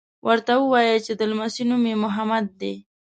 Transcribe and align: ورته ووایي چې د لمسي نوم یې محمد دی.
ورته 0.27 0.53
ووایي 0.59 0.97
چې 1.05 1.13
د 1.19 1.21
لمسي 1.31 1.63
نوم 1.69 1.83
یې 1.91 1.95
محمد 2.03 2.45
دی. 2.61 2.73